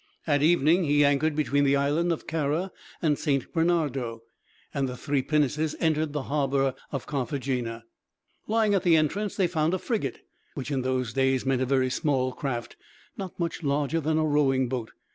[0.25, 2.71] At evening he anchored between the Island of Cara
[3.03, 4.23] and Saint Bernardo,
[4.73, 7.83] and the three pinnaces entered the harbor of Carthagena.
[8.47, 10.21] Lying at the entrance they found a frigate,
[10.55, 12.75] which in those days meant a very small craft,
[13.15, 14.89] not much larger than a rowing boat.